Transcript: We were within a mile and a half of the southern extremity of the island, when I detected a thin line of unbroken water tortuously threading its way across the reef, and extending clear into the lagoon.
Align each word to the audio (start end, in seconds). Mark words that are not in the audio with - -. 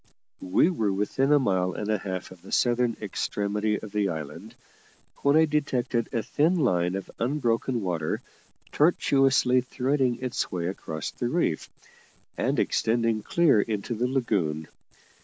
We 0.49 0.71
were 0.71 0.91
within 0.91 1.31
a 1.31 1.37
mile 1.37 1.73
and 1.73 1.87
a 1.87 1.99
half 1.99 2.31
of 2.31 2.41
the 2.41 2.51
southern 2.51 2.97
extremity 2.99 3.79
of 3.79 3.91
the 3.91 4.09
island, 4.09 4.55
when 5.17 5.35
I 5.37 5.45
detected 5.45 6.09
a 6.11 6.23
thin 6.23 6.55
line 6.55 6.95
of 6.95 7.11
unbroken 7.19 7.81
water 7.81 8.19
tortuously 8.71 9.61
threading 9.61 10.15
its 10.17 10.51
way 10.51 10.65
across 10.65 11.11
the 11.11 11.29
reef, 11.29 11.69
and 12.35 12.57
extending 12.57 13.21
clear 13.21 13.61
into 13.61 13.93
the 13.93 14.07
lagoon. 14.07 14.67